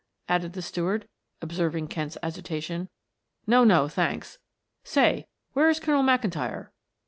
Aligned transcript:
added 0.27 0.53
the 0.53 0.63
steward 0.63 1.07
observing 1.43 1.87
Kent's 1.87 2.17
agitation. 2.23 2.89
"No, 3.45 3.63
no, 3.63 3.87
thanks. 3.87 4.39
Say, 4.83 5.27
where 5.53 5.69
is 5.69 5.79
Colonel 5.79 6.01
McIntyre?" 6.01 6.69